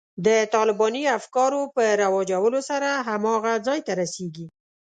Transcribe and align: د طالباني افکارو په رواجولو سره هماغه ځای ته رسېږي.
د 0.25 0.27
طالباني 0.53 1.03
افکارو 1.17 1.61
په 1.75 1.83
رواجولو 2.01 2.59
سره 2.69 2.89
هماغه 3.07 3.53
ځای 3.67 3.79
ته 3.87 3.91
رسېږي. 4.01 4.45